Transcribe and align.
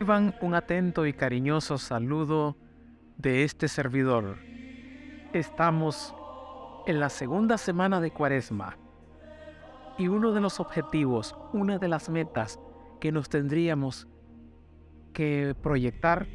Reciban 0.00 0.34
un 0.40 0.54
atento 0.54 1.04
y 1.04 1.12
cariñoso 1.12 1.76
saludo 1.76 2.56
de 3.18 3.44
este 3.44 3.68
servidor. 3.68 4.38
Estamos 5.34 6.14
en 6.86 7.00
la 7.00 7.10
segunda 7.10 7.58
semana 7.58 8.00
de 8.00 8.10
Cuaresma 8.10 8.78
y 9.98 10.08
uno 10.08 10.32
de 10.32 10.40
los 10.40 10.58
objetivos, 10.58 11.36
una 11.52 11.78
de 11.78 11.88
las 11.88 12.08
metas 12.08 12.58
que 12.98 13.12
nos 13.12 13.28
tendríamos 13.28 14.08
que 15.12 15.54
proyectar 15.60 16.26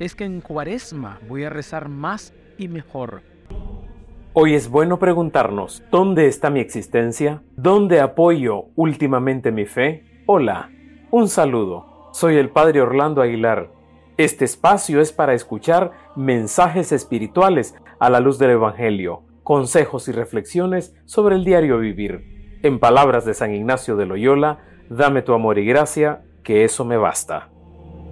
es 0.00 0.16
que 0.16 0.24
en 0.24 0.40
Cuaresma 0.40 1.20
voy 1.28 1.44
a 1.44 1.50
rezar 1.50 1.88
más 1.88 2.34
y 2.58 2.66
mejor. 2.66 3.22
Hoy 4.32 4.54
es 4.54 4.68
bueno 4.68 4.98
preguntarnos, 4.98 5.84
¿dónde 5.92 6.26
está 6.26 6.50
mi 6.50 6.58
existencia? 6.58 7.44
¿Dónde 7.54 8.00
apoyo 8.00 8.70
últimamente 8.74 9.52
mi 9.52 9.66
fe? 9.66 10.24
Hola, 10.26 10.68
un 11.12 11.28
saludo. 11.28 11.93
Soy 12.14 12.36
el 12.36 12.48
Padre 12.48 12.80
Orlando 12.80 13.22
Aguilar. 13.22 13.72
Este 14.18 14.44
espacio 14.44 15.00
es 15.00 15.12
para 15.12 15.34
escuchar 15.34 15.90
mensajes 16.14 16.92
espirituales 16.92 17.74
a 17.98 18.08
la 18.08 18.20
luz 18.20 18.38
del 18.38 18.50
Evangelio, 18.50 19.24
consejos 19.42 20.06
y 20.06 20.12
reflexiones 20.12 20.94
sobre 21.06 21.34
el 21.34 21.44
diario 21.44 21.80
vivir. 21.80 22.60
En 22.62 22.78
palabras 22.78 23.24
de 23.24 23.34
San 23.34 23.52
Ignacio 23.52 23.96
de 23.96 24.06
Loyola, 24.06 24.60
dame 24.88 25.22
tu 25.22 25.34
amor 25.34 25.58
y 25.58 25.66
gracia, 25.66 26.22
que 26.44 26.62
eso 26.62 26.84
me 26.84 26.96
basta. 26.96 27.50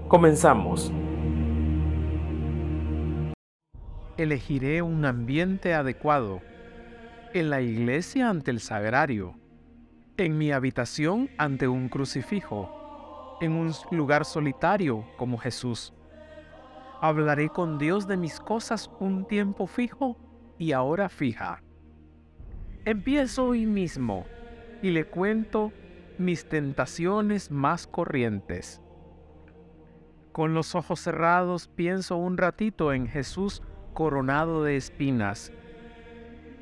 Comenzamos. 0.08 0.92
Elegiré 4.16 4.82
un 4.82 5.04
ambiente 5.04 5.74
adecuado. 5.74 6.40
En 7.34 7.50
la 7.50 7.60
iglesia 7.60 8.30
ante 8.30 8.50
el 8.50 8.58
sagrario. 8.58 9.36
En 10.16 10.38
mi 10.38 10.50
habitación 10.50 11.30
ante 11.38 11.68
un 11.68 11.88
crucifijo. 11.88 12.81
En 13.42 13.54
un 13.54 13.72
lugar 13.90 14.24
solitario 14.24 15.04
como 15.16 15.36
Jesús. 15.36 15.92
Hablaré 17.00 17.48
con 17.48 17.76
Dios 17.76 18.06
de 18.06 18.16
mis 18.16 18.38
cosas 18.38 18.88
un 19.00 19.26
tiempo 19.26 19.66
fijo 19.66 20.16
y 20.58 20.70
ahora 20.70 21.08
fija. 21.08 21.60
Empiezo 22.84 23.46
hoy 23.46 23.66
mismo 23.66 24.26
y 24.80 24.90
le 24.90 25.06
cuento 25.06 25.72
mis 26.18 26.48
tentaciones 26.48 27.50
más 27.50 27.88
corrientes. 27.88 28.80
Con 30.30 30.54
los 30.54 30.76
ojos 30.76 31.00
cerrados 31.00 31.66
pienso 31.66 32.18
un 32.18 32.36
ratito 32.36 32.92
en 32.92 33.08
Jesús 33.08 33.60
coronado 33.92 34.62
de 34.62 34.76
espinas 34.76 35.52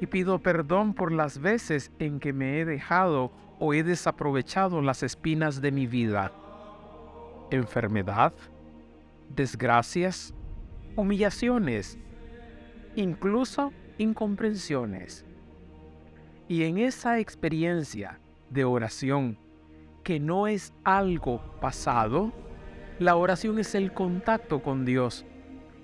y 0.00 0.06
pido 0.06 0.38
perdón 0.38 0.94
por 0.94 1.12
las 1.12 1.40
veces 1.40 1.92
en 1.98 2.20
que 2.20 2.32
me 2.32 2.58
he 2.58 2.64
dejado 2.64 3.32
o 3.58 3.74
he 3.74 3.82
desaprovechado 3.82 4.80
las 4.80 5.02
espinas 5.02 5.60
de 5.60 5.72
mi 5.72 5.86
vida. 5.86 6.32
Enfermedad, 7.50 8.32
desgracias, 9.34 10.34
humillaciones, 10.96 11.98
incluso 12.94 13.72
incomprensiones. 13.98 15.24
Y 16.48 16.64
en 16.64 16.78
esa 16.78 17.18
experiencia 17.18 18.20
de 18.50 18.64
oración, 18.64 19.38
que 20.04 20.20
no 20.20 20.46
es 20.46 20.72
algo 20.84 21.40
pasado, 21.60 22.32
la 22.98 23.16
oración 23.16 23.58
es 23.58 23.74
el 23.74 23.92
contacto 23.92 24.62
con 24.62 24.84
Dios. 24.84 25.24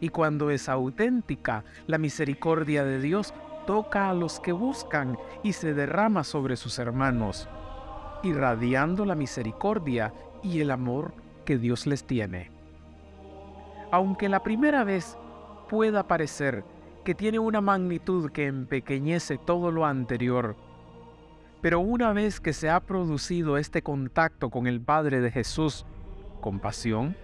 Y 0.00 0.10
cuando 0.10 0.50
es 0.50 0.68
auténtica, 0.68 1.64
la 1.86 1.98
misericordia 1.98 2.84
de 2.84 3.00
Dios 3.00 3.32
toca 3.66 4.08
a 4.08 4.14
los 4.14 4.38
que 4.40 4.52
buscan 4.52 5.18
y 5.42 5.52
se 5.52 5.74
derrama 5.74 6.24
sobre 6.24 6.56
sus 6.56 6.78
hermanos, 6.78 7.48
irradiando 8.22 9.04
la 9.04 9.14
misericordia 9.14 10.12
y 10.42 10.60
el 10.60 10.70
amor 10.70 11.25
que 11.46 11.56
Dios 11.56 11.86
les 11.86 12.04
tiene. 12.04 12.50
Aunque 13.90 14.28
la 14.28 14.42
primera 14.42 14.84
vez 14.84 15.16
pueda 15.70 16.06
parecer 16.06 16.62
que 17.04 17.14
tiene 17.14 17.38
una 17.38 17.62
magnitud 17.62 18.30
que 18.30 18.46
empequeñece 18.46 19.38
todo 19.38 19.70
lo 19.70 19.86
anterior, 19.86 20.56
pero 21.62 21.80
una 21.80 22.12
vez 22.12 22.40
que 22.40 22.52
se 22.52 22.68
ha 22.68 22.80
producido 22.80 23.56
este 23.56 23.82
contacto 23.82 24.50
con 24.50 24.66
el 24.66 24.80
Padre 24.80 25.20
de 25.20 25.30
Jesús, 25.30 25.86
compasión, 26.40 27.16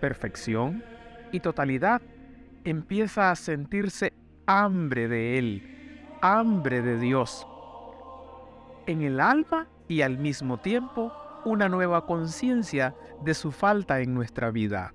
perfección 0.00 0.82
y 1.32 1.40
totalidad, 1.40 2.02
empieza 2.64 3.30
a 3.30 3.36
sentirse 3.36 4.12
hambre 4.46 5.08
de 5.08 5.38
Él, 5.38 6.08
hambre 6.20 6.82
de 6.82 6.98
Dios. 6.98 7.46
En 8.86 9.02
el 9.02 9.20
alma 9.20 9.66
y 9.88 10.02
al 10.02 10.18
mismo 10.18 10.58
tiempo 10.58 11.12
una 11.46 11.68
nueva 11.68 12.06
conciencia 12.06 12.96
de 13.22 13.32
su 13.32 13.52
falta 13.52 14.00
en 14.00 14.14
nuestra 14.14 14.50
vida. 14.50 14.92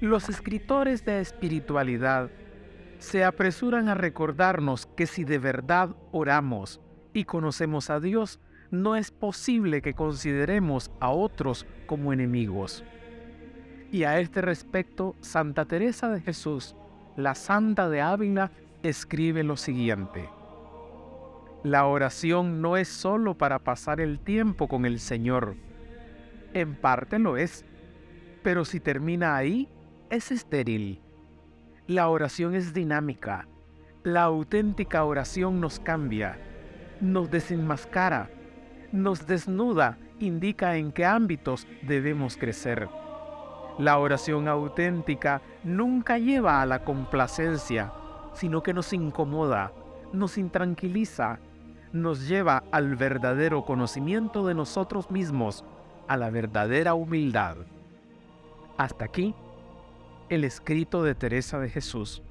Los 0.00 0.28
escritores 0.28 1.04
de 1.04 1.20
espiritualidad 1.20 2.30
se 2.98 3.24
apresuran 3.24 3.88
a 3.88 3.94
recordarnos 3.94 4.86
que 4.86 5.06
si 5.06 5.24
de 5.24 5.38
verdad 5.38 5.90
oramos 6.12 6.80
y 7.12 7.24
conocemos 7.24 7.90
a 7.90 7.98
Dios, 7.98 8.38
no 8.70 8.94
es 8.94 9.10
posible 9.10 9.82
que 9.82 9.94
consideremos 9.94 10.92
a 11.00 11.10
otros 11.10 11.66
como 11.86 12.12
enemigos. 12.12 12.84
Y 13.90 14.04
a 14.04 14.20
este 14.20 14.40
respecto, 14.40 15.16
Santa 15.20 15.64
Teresa 15.64 16.08
de 16.10 16.20
Jesús, 16.20 16.76
la 17.16 17.34
Santa 17.34 17.88
de 17.88 18.00
Ávila, 18.00 18.52
escribe 18.84 19.42
lo 19.42 19.56
siguiente. 19.56 20.28
La 21.64 21.86
oración 21.86 22.60
no 22.60 22.76
es 22.76 22.88
sólo 22.88 23.38
para 23.38 23.58
pasar 23.58 23.98
el 23.98 24.20
tiempo 24.20 24.68
con 24.68 24.84
el 24.84 25.00
Señor. 25.00 25.56
En 26.52 26.74
parte 26.74 27.18
lo 27.18 27.38
es, 27.38 27.64
pero 28.42 28.66
si 28.66 28.80
termina 28.80 29.34
ahí, 29.34 29.66
es 30.10 30.30
estéril. 30.30 31.00
La 31.86 32.10
oración 32.10 32.54
es 32.54 32.74
dinámica. 32.74 33.48
La 34.02 34.24
auténtica 34.24 35.04
oración 35.04 35.58
nos 35.58 35.80
cambia, 35.80 36.38
nos 37.00 37.30
desenmascara, 37.30 38.28
nos 38.92 39.26
desnuda, 39.26 39.96
indica 40.20 40.76
en 40.76 40.92
qué 40.92 41.06
ámbitos 41.06 41.66
debemos 41.80 42.36
crecer. 42.36 42.90
La 43.78 43.96
oración 43.96 44.48
auténtica 44.48 45.40
nunca 45.62 46.18
lleva 46.18 46.60
a 46.60 46.66
la 46.66 46.84
complacencia, 46.84 47.90
sino 48.34 48.62
que 48.62 48.74
nos 48.74 48.92
incomoda, 48.92 49.72
nos 50.12 50.36
intranquiliza, 50.36 51.40
nos 51.94 52.28
lleva 52.28 52.64
al 52.72 52.96
verdadero 52.96 53.64
conocimiento 53.64 54.46
de 54.46 54.52
nosotros 54.54 55.10
mismos, 55.10 55.64
a 56.06 56.18
la 56.18 56.28
verdadera 56.28 56.92
humildad. 56.92 57.56
Hasta 58.76 59.06
aquí 59.06 59.34
el 60.28 60.44
escrito 60.44 61.02
de 61.02 61.14
Teresa 61.14 61.58
de 61.58 61.70
Jesús. 61.70 62.22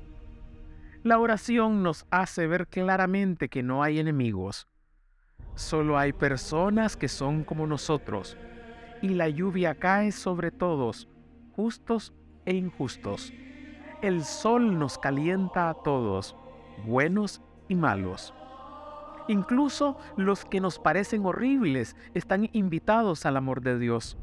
La 1.02 1.18
oración 1.18 1.82
nos 1.82 2.06
hace 2.12 2.46
ver 2.46 2.68
claramente 2.68 3.50
que 3.50 3.64
no 3.64 3.82
hay 3.82 3.98
enemigos, 3.98 4.68
Solo 5.56 6.00
hay 6.00 6.14
personas 6.14 6.98
que 6.98 7.08
son 7.08 7.44
como 7.44 7.68
nosotros, 7.68 8.38
y 9.04 9.10
la 9.10 9.30
lluvia 9.30 9.76
cae 9.76 10.12
sobre 10.12 10.50
todos, 10.50 11.08
justos 11.56 12.12
e 12.46 12.56
injustos. 12.56 13.32
El 14.02 14.24
sol 14.24 14.80
nos 14.80 14.98
calienta 14.98 15.70
a 15.70 15.76
todos, 15.76 16.36
buenos 16.86 17.42
y 17.68 17.76
malos. 17.76 18.34
Incluso 19.28 19.98
los 20.18 20.46
que 20.46 20.60
nos 20.60 20.80
parecen 20.80 21.26
horribles 21.26 21.96
están 22.14 22.50
invitados 22.54 23.26
al 23.26 23.38
amor 23.38 23.62
de 23.62 23.80
Dios. 23.80 24.18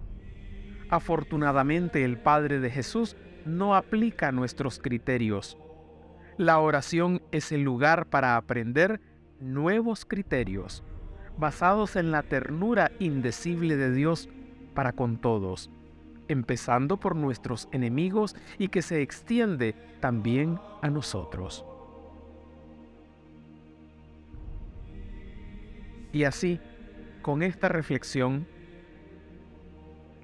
Afortunadamente 0.90 2.04
el 2.04 2.18
Padre 2.18 2.60
de 2.60 2.70
Jesús 2.70 3.16
no 3.44 3.74
aplica 3.74 4.32
nuestros 4.32 4.78
criterios. 4.78 5.56
La 6.36 6.58
oración 6.58 7.22
es 7.32 7.52
el 7.52 7.62
lugar 7.62 8.06
para 8.06 8.36
aprender 8.36 9.00
nuevos 9.40 10.04
criterios 10.04 10.82
basados 11.40 11.96
en 11.96 12.10
la 12.10 12.22
ternura 12.22 12.92
indecible 12.98 13.76
de 13.76 13.92
Dios 13.92 14.28
para 14.74 14.92
con 14.92 15.16
todos, 15.16 15.70
empezando 16.28 16.98
por 16.98 17.16
nuestros 17.16 17.68
enemigos 17.72 18.36
y 18.58 18.68
que 18.68 18.82
se 18.82 19.00
extiende 19.02 19.74
también 20.00 20.60
a 20.82 20.90
nosotros. 20.90 21.64
Y 26.12 26.24
así, 26.24 26.60
con 27.22 27.42
esta 27.42 27.68
reflexión, 27.68 28.46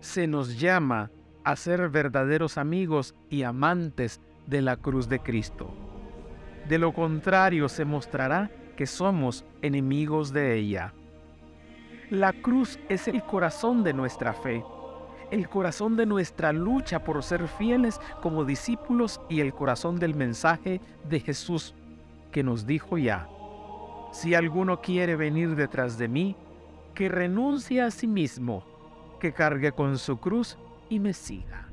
se 0.00 0.26
nos 0.26 0.58
llama 0.58 1.10
a 1.44 1.56
ser 1.56 1.88
verdaderos 1.88 2.58
amigos 2.58 3.14
y 3.30 3.42
amantes 3.42 4.20
de 4.46 4.62
la 4.62 4.76
cruz 4.76 5.08
de 5.08 5.20
Cristo. 5.20 5.72
De 6.68 6.78
lo 6.78 6.92
contrario, 6.92 7.68
se 7.68 7.84
mostrará 7.84 8.50
que 8.76 8.86
somos 8.86 9.44
enemigos 9.62 10.32
de 10.32 10.56
ella. 10.56 10.92
La 12.10 12.32
cruz 12.32 12.78
es 12.88 13.08
el 13.08 13.22
corazón 13.22 13.82
de 13.82 13.92
nuestra 13.92 14.32
fe, 14.32 14.64
el 15.30 15.48
corazón 15.48 15.96
de 15.96 16.06
nuestra 16.06 16.52
lucha 16.52 17.02
por 17.02 17.22
ser 17.22 17.48
fieles 17.48 18.00
como 18.22 18.44
discípulos 18.44 19.20
y 19.28 19.40
el 19.40 19.52
corazón 19.52 19.98
del 19.98 20.14
mensaje 20.14 20.80
de 21.08 21.20
Jesús 21.20 21.74
que 22.30 22.42
nos 22.42 22.66
dijo 22.66 22.98
ya, 22.98 23.28
si 24.12 24.34
alguno 24.34 24.80
quiere 24.80 25.16
venir 25.16 25.54
detrás 25.56 25.98
de 25.98 26.08
mí, 26.08 26.36
que 26.94 27.08
renuncie 27.08 27.82
a 27.82 27.90
sí 27.90 28.06
mismo, 28.06 28.64
que 29.20 29.32
cargue 29.32 29.72
con 29.72 29.98
su 29.98 30.18
cruz 30.18 30.58
y 30.88 30.98
me 30.98 31.12
siga. 31.12 31.68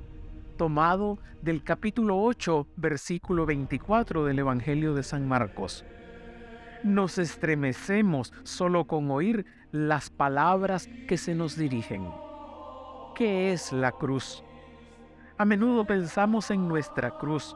Tomado 0.58 1.18
del 1.42 1.64
capítulo 1.64 2.22
8, 2.22 2.68
versículo 2.76 3.46
24 3.46 4.26
del 4.26 4.40
Evangelio 4.40 4.94
de 4.94 5.04
San 5.04 5.28
Marcos. 5.28 5.86
Nos 6.84 7.18
estremecemos 7.18 8.34
solo 8.44 8.86
con 8.86 9.10
oír 9.12 9.46
las 9.72 10.10
palabras 10.10 10.90
que 11.08 11.18
se 11.18 11.34
nos 11.36 11.56
dirigen. 11.56 12.08
¿Qué 13.16 13.54
es 13.54 13.72
la 13.72 13.92
cruz? 13.92 14.44
A 15.38 15.46
menudo 15.46 15.86
pensamos 15.86 16.52
en 16.52 16.68
nuestra 16.68 17.12
cruz, 17.12 17.56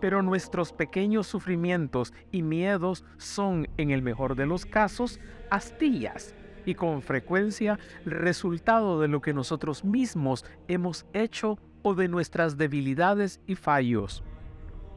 pero 0.00 0.22
nuestros 0.22 0.72
pequeños 0.72 1.26
sufrimientos 1.26 2.12
y 2.30 2.42
miedos 2.42 3.04
son, 3.16 3.68
en 3.76 3.90
el 3.90 4.02
mejor 4.02 4.36
de 4.36 4.46
los 4.46 4.66
casos, 4.66 5.20
astillas 5.50 6.34
y 6.64 6.74
con 6.74 7.02
frecuencia 7.02 7.78
resultado 8.04 9.00
de 9.00 9.08
lo 9.08 9.20
que 9.20 9.32
nosotros 9.32 9.84
mismos 9.84 10.44
hemos 10.68 11.06
hecho 11.12 11.58
o 11.82 11.94
de 11.94 12.08
nuestras 12.08 12.58
debilidades 12.58 13.40
y 13.46 13.54
fallos, 13.54 14.22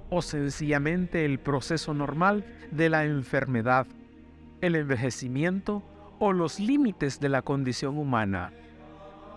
o 0.10 0.22
sencillamente 0.22 1.26
el 1.26 1.40
proceso 1.40 1.94
normal 1.94 2.46
de 2.72 2.90
la 2.90 3.06
enfermedad, 3.06 3.88
el 4.62 4.76
envejecimiento 4.76 5.84
o 6.20 6.34
los 6.34 6.60
límites 6.60 7.20
de 7.20 7.30
la 7.30 7.42
condición 7.42 7.98
humana. 7.98 8.52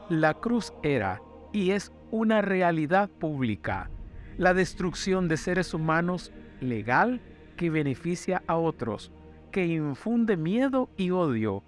La 0.08 0.34
cruz 0.34 0.72
era 0.82 1.22
y 1.52 1.70
es 1.70 1.92
una 2.10 2.42
realidad 2.42 3.08
pública 3.08 3.90
la 4.38 4.54
destrucción 4.54 5.28
de 5.28 5.36
seres 5.36 5.74
humanos 5.74 6.32
legal 6.60 7.20
que 7.56 7.70
beneficia 7.70 8.42
a 8.46 8.56
otros, 8.56 9.12
que 9.50 9.66
infunde 9.66 10.36
miedo 10.36 10.88
y 10.96 11.10
odio, 11.10 11.62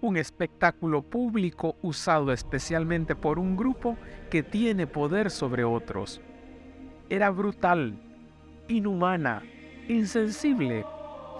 un 0.00 0.16
espectáculo 0.16 1.02
público 1.02 1.76
usado 1.82 2.32
especialmente 2.32 3.14
por 3.14 3.38
un 3.38 3.56
grupo 3.56 3.96
que 4.30 4.42
tiene 4.42 4.86
poder 4.86 5.30
sobre 5.30 5.64
otros. 5.64 6.20
Era 7.08 7.30
brutal, 7.30 7.94
inhumana, 8.68 9.42
insensible, 9.88 10.84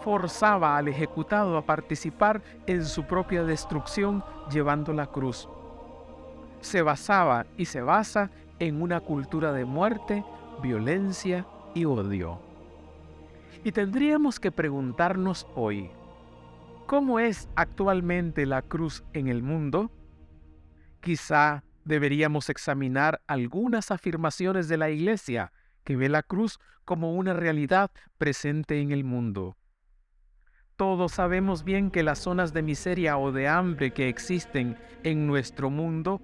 forzaba 0.02 0.76
al 0.76 0.88
ejecutado 0.88 1.56
a 1.56 1.64
participar 1.64 2.42
en 2.66 2.84
su 2.84 3.04
propia 3.04 3.44
destrucción 3.44 4.24
llevando 4.50 4.92
la 4.92 5.06
cruz. 5.06 5.48
Se 6.60 6.82
basaba 6.82 7.46
y 7.56 7.64
se 7.64 7.80
basa 7.80 8.30
en 8.58 8.82
una 8.82 9.00
cultura 9.00 9.52
de 9.52 9.64
muerte, 9.64 10.24
violencia 10.62 11.46
y 11.74 11.84
odio. 11.84 12.40
Y 13.64 13.72
tendríamos 13.72 14.40
que 14.40 14.50
preguntarnos 14.50 15.46
hoy, 15.54 15.90
¿cómo 16.86 17.20
es 17.20 17.48
actualmente 17.54 18.46
la 18.46 18.62
cruz 18.62 19.04
en 19.12 19.28
el 19.28 19.42
mundo? 19.42 19.90
Quizá 21.00 21.64
deberíamos 21.84 22.48
examinar 22.48 23.20
algunas 23.26 23.90
afirmaciones 23.90 24.68
de 24.68 24.78
la 24.78 24.90
Iglesia 24.90 25.52
que 25.84 25.96
ve 25.96 26.08
la 26.08 26.22
cruz 26.22 26.60
como 26.84 27.14
una 27.14 27.32
realidad 27.34 27.90
presente 28.18 28.80
en 28.80 28.92
el 28.92 29.04
mundo. 29.04 29.56
Todos 30.76 31.12
sabemos 31.12 31.64
bien 31.64 31.90
que 31.90 32.02
las 32.02 32.20
zonas 32.20 32.52
de 32.52 32.62
miseria 32.62 33.18
o 33.18 33.30
de 33.30 33.48
hambre 33.48 33.92
que 33.92 34.08
existen 34.08 34.76
en 35.02 35.26
nuestro 35.26 35.70
mundo 35.70 36.20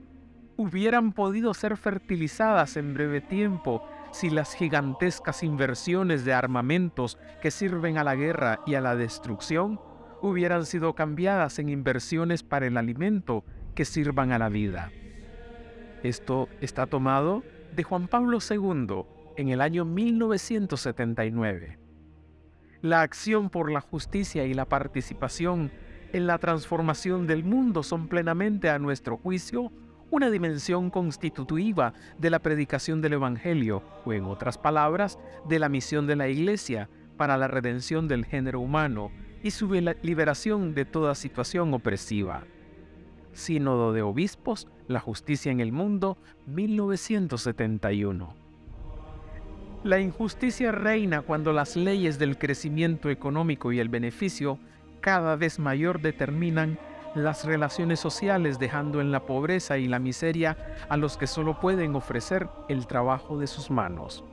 hubieran 0.57 1.13
podido 1.13 1.55
ser 1.55 1.77
fertilizadas 1.77 2.77
en 2.77 2.95
breve 2.95 3.21
tiempo 3.21 3.89
si 4.13 4.31
las 4.31 4.55
gigantescas 4.55 5.43
inversiones 5.43 6.25
de 6.25 6.33
armamentos 6.33 7.19
que 7.41 7.51
sirven 7.51 7.99
a 7.99 8.05
la 8.05 8.15
guerra 8.15 8.61
y 8.67 8.75
a 8.75 8.81
la 8.81 8.97
destrucción 8.97 9.81
hubieran 10.23 10.67
sido 10.67 10.95
cambiadas 10.95 11.59
en 11.59 11.69
inversiones 11.69 12.43
para 12.43 12.67
el 12.67 12.77
alimento 12.77 13.45
que 13.75 13.85
sirvan 13.85 14.33
a 14.33 14.39
la 14.39 14.49
vida. 14.49 14.91
Esto 16.03 16.49
está 16.61 16.87
tomado 16.87 17.43
de 17.75 17.83
Juan 17.83 18.09
Pablo 18.09 18.39
II 18.39 19.05
en 19.37 19.49
el 19.49 19.61
año 19.61 19.85
1979. 19.85 21.79
La 22.83 23.03
acción 23.03 23.51
por 23.51 23.71
la 23.71 23.81
justicia 23.81 24.45
y 24.45 24.55
la 24.55 24.65
participación 24.65 25.71
en 26.13 26.27
la 26.27 26.39
transformación 26.39 27.27
del 27.27 27.45
mundo 27.45 27.83
son 27.83 28.09
plenamente 28.09 28.71
a 28.71 28.79
nuestro 28.79 29.17
juicio 29.17 29.73
una 30.11 30.31
dimensión 30.31 30.91
constitutiva 30.91 31.93
de 32.19 32.31
la 32.31 32.39
predicación 32.39 33.01
del 33.01 33.15
Evangelio, 33.15 33.83
o 34.05 34.13
en 34.13 34.25
otras 34.25 34.59
palabras, 34.59 35.19
de 35.49 35.59
la 35.59 35.69
misión 35.69 36.07
de 36.07 36.17
la 36.17 36.29
Iglesia 36.29 36.89
para 37.17 37.37
la 37.37 37.49
redención 37.49 38.09
del 38.09 38.25
género 38.25 38.61
humano 38.61 39.11
y 39.43 39.51
su 39.51 39.71
liberación 40.03 40.75
de 40.75 40.85
toda 40.85 41.15
situación 41.15 41.75
opresiva. 41.75 42.45
Sínodo 43.33 43.93
de 43.93 44.03
Obispos, 44.03 44.69
La 44.89 45.01
Justicia 45.01 45.53
en 45.53 45.61
el 45.61 45.73
Mundo, 45.73 46.17
1971. 46.47 48.35
La 49.85 50.01
injusticia 50.01 50.73
reina 50.73 51.23
cuando 51.23 51.53
las 51.53 51.77
leyes 51.77 52.19
del 52.19 52.37
crecimiento 52.37 53.11
económico 53.11 53.71
y 53.73 53.79
el 53.79 53.89
beneficio 53.89 54.59
cada 55.01 55.37
vez 55.37 55.61
mayor 55.61 56.01
determinan 56.01 56.81
las 57.15 57.45
relaciones 57.45 58.01
sociales 58.01 58.59
dejando 58.59 59.01
en 59.01 59.11
la 59.11 59.27
pobreza 59.27 59.79
y 59.79 59.89
la 59.89 59.99
miseria 59.99 60.57
a 60.89 60.97
los 60.97 61.17
que 61.17 61.27
solo 61.27 61.61
pueden 61.61 61.97
ofrecer 61.97 62.49
el 62.69 62.87
trabajo 62.87 63.39
de 63.39 63.47
sus 63.47 63.71
manos. 63.71 64.25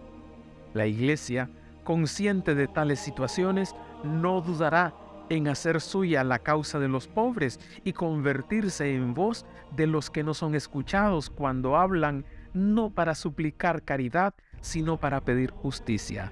La 0.73 0.85
Iglesia, 0.85 1.49
consciente 1.83 2.55
de 2.55 2.67
tales 2.67 2.99
situaciones, 2.99 3.75
no 4.03 4.41
dudará 4.41 4.93
en 5.29 5.47
hacer 5.47 5.81
suya 5.81 6.23
la 6.23 6.39
causa 6.39 6.79
de 6.79 6.87
los 6.87 7.07
pobres 7.07 7.59
y 7.83 7.93
convertirse 7.93 8.93
en 8.93 9.13
voz 9.13 9.45
de 9.75 9.87
los 9.87 10.09
que 10.09 10.23
no 10.23 10.33
son 10.33 10.55
escuchados 10.55 11.29
cuando 11.29 11.77
hablan 11.77 12.25
no 12.53 12.89
para 12.89 13.15
suplicar 13.15 13.83
caridad, 13.83 14.33
sino 14.61 14.97
para 14.97 15.21
pedir 15.21 15.51
justicia. 15.51 16.31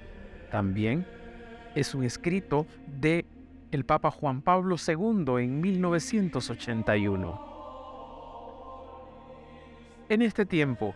También 0.50 1.06
es 1.74 1.94
un 1.94 2.04
escrito 2.04 2.66
de 2.86 3.26
el 3.74 3.84
Papa 3.84 4.10
Juan 4.10 4.40
Pablo 4.40 4.76
II 4.76 5.24
en 5.42 5.60
1981. 5.60 7.54
En 10.08 10.22
este 10.22 10.46
tiempo, 10.46 10.94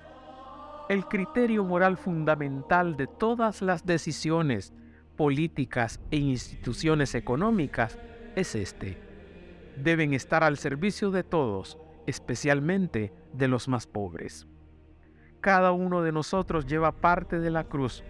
el 0.88 1.06
criterio 1.06 1.64
moral 1.64 1.96
fundamental 1.96 2.96
de 2.96 3.08
todas 3.08 3.62
las 3.62 3.84
decisiones 3.84 4.72
políticas 5.16 6.00
e 6.12 6.19
instituciones 6.19 7.16
económicas 7.16 7.98
es 8.36 8.54
este. 8.54 8.96
Deben 9.76 10.14
estar 10.14 10.44
al 10.44 10.56
servicio 10.56 11.10
de 11.10 11.25
todos, 11.25 11.78
especialmente 12.06 13.12
de 13.32 13.48
los 13.48 13.66
más 13.66 13.88
pobres. 13.88 14.47
Cada 15.40 15.73
uno 15.73 16.02
de 16.02 16.12
nosotros 16.12 16.66
lleva 16.66 16.92
parte 16.92 17.40
de 17.40 17.50
la 17.50 17.64
cruz 17.64 18.04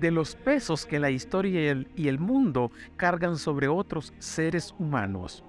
de 0.00 0.10
los 0.10 0.34
pesos 0.34 0.86
que 0.86 0.98
la 0.98 1.10
historia 1.10 1.84
y 1.96 2.08
el, 2.08 2.18
mundo 2.18 2.70
cargan 2.96 3.36
sobre 3.36 3.68
otros 3.68 4.12
seres 4.18 4.74
humanos. 4.78 5.44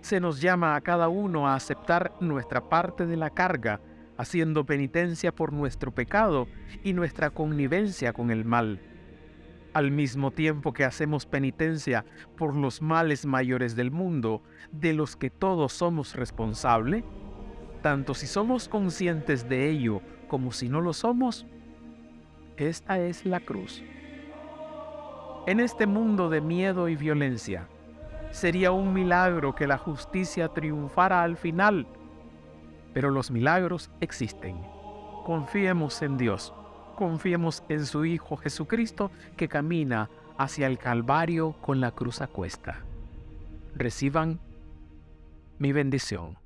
Se 0.00 0.20
nos 0.20 0.40
llama 0.40 0.76
a 0.76 0.80
cada 0.80 1.08
uno 1.08 1.48
a 1.48 1.54
aceptar 1.54 2.12
nuestra 2.20 2.68
parte 2.68 3.06
de 3.06 3.16
la 3.16 3.30
carga, 3.30 3.80
haciendo 4.16 4.64
penitencia 4.64 5.34
por 5.34 5.52
nuestro 5.52 5.92
pecado 5.92 6.48
y 6.82 6.92
nuestra 6.92 7.30
connivencia 7.30 8.12
con 8.12 8.30
el 8.30 8.44
mal. 8.44 8.80
Al 9.74 9.90
mismo 9.90 10.30
tiempo 10.30 10.72
que 10.72 10.84
hacemos 10.84 11.26
penitencia 11.26 12.04
por 12.36 12.56
los 12.56 12.82
males 12.82 13.26
mayores 13.26 13.76
del 13.76 13.90
mundo, 13.90 14.42
de 14.72 14.92
los 14.92 15.16
que 15.16 15.30
todos 15.30 15.72
somos 15.72 16.14
responsables, 16.14 17.04
tanto 17.82 18.14
si 18.14 18.26
somos 18.26 18.68
conscientes 18.68 19.48
de 19.48 19.68
ello 19.68 20.00
como 20.26 20.52
si 20.52 20.68
no 20.68 20.80
lo 20.80 20.92
somos, 20.92 21.46
esta 22.58 22.98
es 22.98 23.24
la 23.24 23.40
cruz. 23.40 23.82
En 25.46 25.60
este 25.60 25.86
mundo 25.86 26.28
de 26.28 26.40
miedo 26.40 26.88
y 26.88 26.96
violencia, 26.96 27.68
sería 28.30 28.72
un 28.72 28.92
milagro 28.92 29.54
que 29.54 29.66
la 29.66 29.78
justicia 29.78 30.48
triunfara 30.48 31.22
al 31.22 31.36
final, 31.36 31.86
pero 32.92 33.10
los 33.10 33.30
milagros 33.30 33.90
existen. 34.00 34.60
Confiemos 35.24 36.02
en 36.02 36.18
Dios, 36.18 36.52
confiemos 36.96 37.62
en 37.68 37.86
su 37.86 38.04
Hijo 38.04 38.36
Jesucristo 38.36 39.10
que 39.36 39.48
camina 39.48 40.10
hacia 40.36 40.66
el 40.66 40.78
Calvario 40.78 41.52
con 41.60 41.80
la 41.80 41.92
cruz 41.92 42.20
a 42.20 42.26
cuesta. 42.26 42.80
Reciban 43.74 44.40
mi 45.58 45.72
bendición. 45.72 46.36